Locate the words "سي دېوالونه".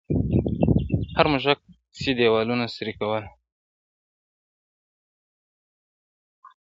1.99-2.65